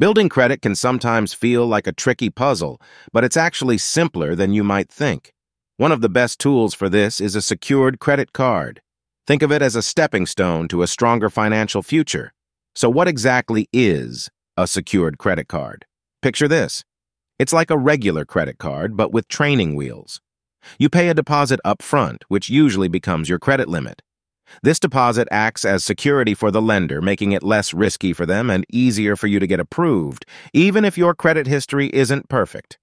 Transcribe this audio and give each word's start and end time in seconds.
Building 0.00 0.30
credit 0.30 0.62
can 0.62 0.74
sometimes 0.74 1.34
feel 1.34 1.66
like 1.66 1.86
a 1.86 1.92
tricky 1.92 2.30
puzzle, 2.30 2.80
but 3.12 3.22
it's 3.22 3.36
actually 3.36 3.76
simpler 3.76 4.34
than 4.34 4.54
you 4.54 4.64
might 4.64 4.88
think. 4.88 5.34
One 5.76 5.92
of 5.92 6.00
the 6.00 6.08
best 6.08 6.38
tools 6.38 6.72
for 6.72 6.88
this 6.88 7.20
is 7.20 7.36
a 7.36 7.42
secured 7.42 7.98
credit 7.98 8.32
card. 8.32 8.80
Think 9.26 9.42
of 9.42 9.52
it 9.52 9.60
as 9.60 9.76
a 9.76 9.82
stepping 9.82 10.24
stone 10.24 10.68
to 10.68 10.80
a 10.80 10.86
stronger 10.86 11.28
financial 11.28 11.82
future. 11.82 12.32
So 12.74 12.88
what 12.88 13.08
exactly 13.08 13.68
is 13.74 14.30
a 14.56 14.66
secured 14.66 15.18
credit 15.18 15.48
card? 15.48 15.84
Picture 16.22 16.48
this. 16.48 16.82
It's 17.38 17.52
like 17.52 17.70
a 17.70 17.76
regular 17.76 18.24
credit 18.24 18.56
card, 18.56 18.96
but 18.96 19.12
with 19.12 19.28
training 19.28 19.74
wheels. 19.74 20.22
You 20.78 20.88
pay 20.88 21.10
a 21.10 21.14
deposit 21.14 21.60
up 21.62 21.82
front, 21.82 22.24
which 22.28 22.48
usually 22.48 22.88
becomes 22.88 23.28
your 23.28 23.38
credit 23.38 23.68
limit. 23.68 24.00
This 24.62 24.80
deposit 24.80 25.28
acts 25.30 25.64
as 25.64 25.84
security 25.84 26.34
for 26.34 26.50
the 26.50 26.62
lender, 26.62 27.00
making 27.00 27.32
it 27.32 27.42
less 27.42 27.72
risky 27.72 28.12
for 28.12 28.26
them 28.26 28.50
and 28.50 28.64
easier 28.70 29.16
for 29.16 29.26
you 29.26 29.38
to 29.38 29.46
get 29.46 29.60
approved, 29.60 30.26
even 30.52 30.84
if 30.84 30.98
your 30.98 31.14
credit 31.14 31.46
history 31.46 31.88
isn't 31.88 32.28
perfect. 32.28 32.78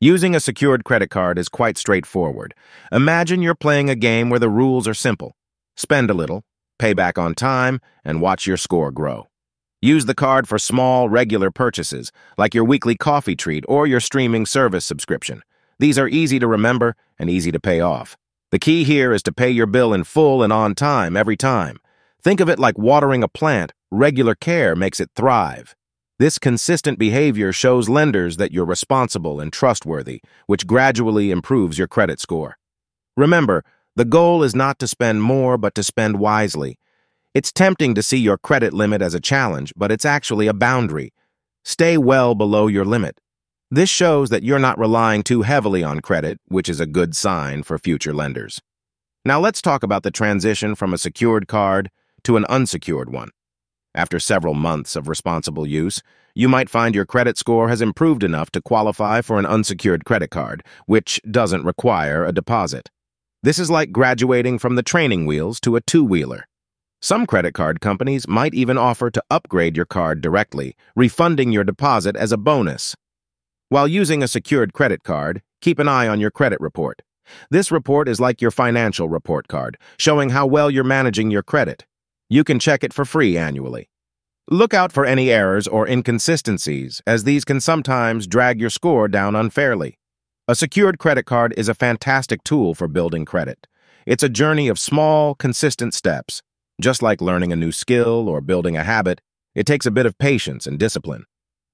Using 0.00 0.34
a 0.34 0.40
secured 0.40 0.84
credit 0.84 1.08
card 1.10 1.38
is 1.38 1.48
quite 1.48 1.78
straightforward. 1.78 2.54
Imagine 2.92 3.42
you're 3.42 3.54
playing 3.54 3.88
a 3.88 3.94
game 3.94 4.28
where 4.28 4.40
the 4.40 4.50
rules 4.50 4.86
are 4.86 4.94
simple. 4.94 5.36
Spend 5.76 6.10
a 6.10 6.14
little, 6.14 6.42
pay 6.78 6.92
back 6.92 7.16
on 7.16 7.34
time, 7.34 7.80
and 8.04 8.20
watch 8.20 8.46
your 8.46 8.56
score 8.56 8.90
grow. 8.90 9.28
Use 9.80 10.06
the 10.06 10.14
card 10.14 10.48
for 10.48 10.58
small, 10.58 11.08
regular 11.08 11.50
purchases, 11.50 12.10
like 12.38 12.54
your 12.54 12.64
weekly 12.64 12.96
coffee 12.96 13.36
treat 13.36 13.64
or 13.68 13.86
your 13.86 14.00
streaming 14.00 14.46
service 14.46 14.84
subscription. 14.84 15.42
These 15.78 15.98
are 15.98 16.08
easy 16.08 16.38
to 16.38 16.46
remember 16.46 16.96
and 17.18 17.28
easy 17.28 17.52
to 17.52 17.60
pay 17.60 17.80
off. 17.80 18.16
The 18.54 18.60
key 18.60 18.84
here 18.84 19.12
is 19.12 19.24
to 19.24 19.32
pay 19.32 19.50
your 19.50 19.66
bill 19.66 19.92
in 19.92 20.04
full 20.04 20.40
and 20.40 20.52
on 20.52 20.76
time 20.76 21.16
every 21.16 21.36
time. 21.36 21.80
Think 22.22 22.38
of 22.38 22.48
it 22.48 22.60
like 22.60 22.78
watering 22.78 23.24
a 23.24 23.28
plant. 23.28 23.72
Regular 23.90 24.36
care 24.36 24.76
makes 24.76 25.00
it 25.00 25.10
thrive. 25.16 25.74
This 26.20 26.38
consistent 26.38 26.96
behavior 26.96 27.52
shows 27.52 27.88
lenders 27.88 28.36
that 28.36 28.52
you're 28.52 28.64
responsible 28.64 29.40
and 29.40 29.52
trustworthy, 29.52 30.22
which 30.46 30.68
gradually 30.68 31.32
improves 31.32 31.78
your 31.78 31.88
credit 31.88 32.20
score. 32.20 32.56
Remember, 33.16 33.64
the 33.96 34.04
goal 34.04 34.44
is 34.44 34.54
not 34.54 34.78
to 34.78 34.86
spend 34.86 35.20
more, 35.20 35.58
but 35.58 35.74
to 35.74 35.82
spend 35.82 36.20
wisely. 36.20 36.78
It's 37.34 37.50
tempting 37.50 37.96
to 37.96 38.04
see 38.04 38.18
your 38.18 38.38
credit 38.38 38.72
limit 38.72 39.02
as 39.02 39.14
a 39.14 39.20
challenge, 39.20 39.72
but 39.74 39.90
it's 39.90 40.04
actually 40.04 40.46
a 40.46 40.54
boundary. 40.54 41.12
Stay 41.64 41.98
well 41.98 42.36
below 42.36 42.68
your 42.68 42.84
limit. 42.84 43.18
This 43.70 43.90
shows 43.90 44.30
that 44.30 44.42
you're 44.42 44.58
not 44.58 44.78
relying 44.78 45.22
too 45.22 45.42
heavily 45.42 45.82
on 45.82 46.00
credit, 46.00 46.38
which 46.46 46.68
is 46.68 46.80
a 46.80 46.86
good 46.86 47.16
sign 47.16 47.62
for 47.62 47.78
future 47.78 48.12
lenders. 48.12 48.60
Now 49.24 49.40
let's 49.40 49.62
talk 49.62 49.82
about 49.82 50.02
the 50.02 50.10
transition 50.10 50.74
from 50.74 50.92
a 50.92 50.98
secured 50.98 51.48
card 51.48 51.90
to 52.24 52.36
an 52.36 52.44
unsecured 52.44 53.10
one. 53.10 53.30
After 53.94 54.20
several 54.20 54.54
months 54.54 54.96
of 54.96 55.08
responsible 55.08 55.66
use, 55.66 56.02
you 56.34 56.48
might 56.48 56.68
find 56.68 56.94
your 56.94 57.06
credit 57.06 57.38
score 57.38 57.68
has 57.68 57.80
improved 57.80 58.24
enough 58.24 58.50
to 58.50 58.60
qualify 58.60 59.20
for 59.20 59.38
an 59.38 59.46
unsecured 59.46 60.04
credit 60.04 60.30
card, 60.30 60.64
which 60.86 61.20
doesn't 61.30 61.64
require 61.64 62.24
a 62.24 62.32
deposit. 62.32 62.90
This 63.42 63.58
is 63.58 63.70
like 63.70 63.92
graduating 63.92 64.58
from 64.58 64.74
the 64.74 64.82
training 64.82 65.26
wheels 65.26 65.60
to 65.60 65.76
a 65.76 65.80
two-wheeler. 65.80 66.46
Some 67.00 67.26
credit 67.26 67.54
card 67.54 67.80
companies 67.80 68.26
might 68.26 68.54
even 68.54 68.78
offer 68.78 69.10
to 69.10 69.22
upgrade 69.30 69.76
your 69.76 69.86
card 69.86 70.20
directly, 70.20 70.74
refunding 70.96 71.52
your 71.52 71.64
deposit 71.64 72.16
as 72.16 72.32
a 72.32 72.36
bonus. 72.36 72.96
While 73.74 73.88
using 73.88 74.22
a 74.22 74.28
secured 74.28 74.72
credit 74.72 75.02
card, 75.02 75.42
keep 75.60 75.80
an 75.80 75.88
eye 75.88 76.06
on 76.06 76.20
your 76.20 76.30
credit 76.30 76.60
report. 76.60 77.02
This 77.50 77.72
report 77.72 78.08
is 78.08 78.20
like 78.20 78.40
your 78.40 78.52
financial 78.52 79.08
report 79.08 79.48
card, 79.48 79.78
showing 79.98 80.30
how 80.30 80.46
well 80.46 80.70
you're 80.70 80.84
managing 80.84 81.32
your 81.32 81.42
credit. 81.42 81.84
You 82.28 82.44
can 82.44 82.60
check 82.60 82.84
it 82.84 82.92
for 82.92 83.04
free 83.04 83.36
annually. 83.36 83.90
Look 84.48 84.74
out 84.74 84.92
for 84.92 85.04
any 85.04 85.32
errors 85.32 85.66
or 85.66 85.88
inconsistencies, 85.88 87.02
as 87.04 87.24
these 87.24 87.44
can 87.44 87.58
sometimes 87.58 88.28
drag 88.28 88.60
your 88.60 88.70
score 88.70 89.08
down 89.08 89.34
unfairly. 89.34 89.98
A 90.46 90.54
secured 90.54 91.00
credit 91.00 91.26
card 91.26 91.52
is 91.56 91.68
a 91.68 91.74
fantastic 91.74 92.44
tool 92.44 92.76
for 92.76 92.86
building 92.86 93.24
credit. 93.24 93.66
It's 94.06 94.22
a 94.22 94.28
journey 94.28 94.68
of 94.68 94.78
small, 94.78 95.34
consistent 95.34 95.94
steps. 95.94 96.42
Just 96.80 97.02
like 97.02 97.20
learning 97.20 97.52
a 97.52 97.56
new 97.56 97.72
skill 97.72 98.28
or 98.28 98.40
building 98.40 98.76
a 98.76 98.84
habit, 98.84 99.20
it 99.52 99.66
takes 99.66 99.84
a 99.84 99.90
bit 99.90 100.06
of 100.06 100.16
patience 100.16 100.64
and 100.64 100.78
discipline. 100.78 101.24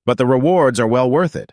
But 0.07 0.17
the 0.17 0.25
rewards 0.25 0.81
are 0.81 0.87
well 0.87 1.11
worth 1.11 1.37
it. 1.37 1.53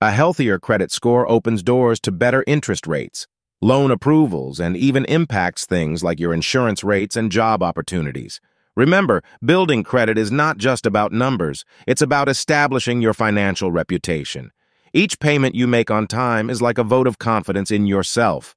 A 0.00 0.12
healthier 0.12 0.60
credit 0.60 0.92
score 0.92 1.28
opens 1.28 1.60
doors 1.60 1.98
to 2.02 2.12
better 2.12 2.44
interest 2.46 2.86
rates, 2.86 3.26
loan 3.60 3.90
approvals, 3.90 4.60
and 4.60 4.76
even 4.76 5.04
impacts 5.06 5.66
things 5.66 6.04
like 6.04 6.20
your 6.20 6.32
insurance 6.32 6.84
rates 6.84 7.16
and 7.16 7.32
job 7.32 7.64
opportunities. 7.64 8.40
Remember, 8.76 9.24
building 9.44 9.82
credit 9.82 10.16
is 10.16 10.30
not 10.30 10.56
just 10.56 10.86
about 10.86 11.10
numbers, 11.10 11.64
it's 11.84 12.00
about 12.00 12.28
establishing 12.28 13.00
your 13.00 13.12
financial 13.12 13.72
reputation. 13.72 14.52
Each 14.92 15.18
payment 15.18 15.56
you 15.56 15.66
make 15.66 15.90
on 15.90 16.06
time 16.06 16.48
is 16.48 16.62
like 16.62 16.78
a 16.78 16.84
vote 16.84 17.08
of 17.08 17.18
confidence 17.18 17.72
in 17.72 17.88
yourself. 17.88 18.54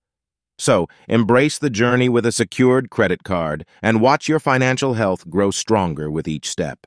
So, 0.60 0.86
embrace 1.08 1.58
the 1.58 1.72
journey 1.72 2.08
with 2.08 2.28
a 2.28 2.32
secured 2.32 2.92
credit 2.92 3.24
card 3.24 3.66
and 3.82 4.00
watch 4.00 4.30
your 4.30 4.40
financial 4.40 4.94
health 4.94 5.28
grow 5.28 5.50
stronger 5.50 6.12
with 6.12 6.28
each 6.28 6.48
step. 6.48 6.86